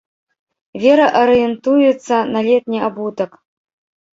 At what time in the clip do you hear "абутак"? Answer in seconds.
2.89-3.31